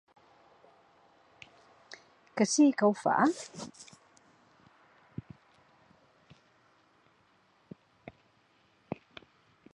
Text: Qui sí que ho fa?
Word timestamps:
Qui 2.41 2.47
sí 2.53 2.65
que 2.81 2.89
ho 2.89 2.97
fa? 3.03 3.19